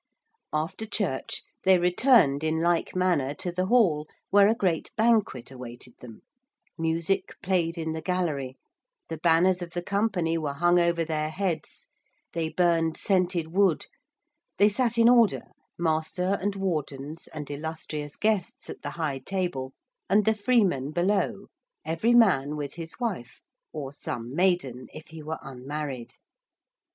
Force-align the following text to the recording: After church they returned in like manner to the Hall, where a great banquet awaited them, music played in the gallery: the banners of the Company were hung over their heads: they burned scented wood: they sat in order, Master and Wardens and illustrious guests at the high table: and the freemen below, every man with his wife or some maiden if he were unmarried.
After 0.51 0.87
church 0.87 1.43
they 1.63 1.77
returned 1.77 2.43
in 2.43 2.59
like 2.59 2.95
manner 2.95 3.35
to 3.35 3.51
the 3.51 3.67
Hall, 3.67 4.07
where 4.31 4.47
a 4.49 4.55
great 4.55 4.89
banquet 4.97 5.51
awaited 5.51 5.95
them, 5.99 6.21
music 6.75 7.35
played 7.43 7.77
in 7.77 7.91
the 7.91 8.01
gallery: 8.01 8.57
the 9.09 9.19
banners 9.19 9.61
of 9.61 9.73
the 9.73 9.83
Company 9.83 10.39
were 10.39 10.55
hung 10.55 10.79
over 10.79 11.05
their 11.05 11.29
heads: 11.29 11.87
they 12.33 12.49
burned 12.49 12.97
scented 12.97 13.49
wood: 13.49 13.85
they 14.57 14.69
sat 14.69 14.97
in 14.97 15.07
order, 15.07 15.43
Master 15.77 16.35
and 16.41 16.55
Wardens 16.55 17.27
and 17.27 17.47
illustrious 17.51 18.15
guests 18.15 18.71
at 18.71 18.81
the 18.81 18.89
high 18.97 19.19
table: 19.19 19.71
and 20.09 20.25
the 20.25 20.33
freemen 20.33 20.89
below, 20.89 21.45
every 21.85 22.15
man 22.15 22.55
with 22.55 22.73
his 22.73 22.99
wife 22.99 23.43
or 23.71 23.93
some 23.93 24.33
maiden 24.33 24.87
if 24.95 25.09
he 25.09 25.21
were 25.21 25.37
unmarried. 25.43 26.15